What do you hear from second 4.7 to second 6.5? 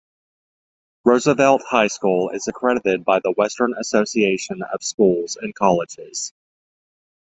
Schools and Colleges.